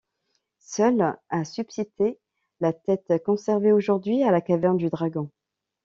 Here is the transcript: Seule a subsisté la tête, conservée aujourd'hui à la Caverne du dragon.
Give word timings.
Seule 0.65 1.15
a 1.29 1.45
subsisté 1.45 2.19
la 2.59 2.73
tête, 2.73 3.13
conservée 3.23 3.71
aujourd'hui 3.71 4.23
à 4.23 4.31
la 4.31 4.41
Caverne 4.41 4.77
du 4.77 4.89
dragon. 4.89 5.29